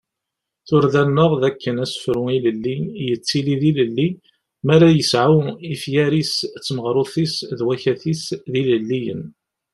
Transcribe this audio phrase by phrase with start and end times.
[0.67, 4.09] Turda-nneɣ d akken asefru ilelli yettili d ilelli
[4.65, 5.37] mi ara ad yesɛu
[5.73, 9.23] ifyar-is d tmaɣrut-is d wakat-is d ilelliyen.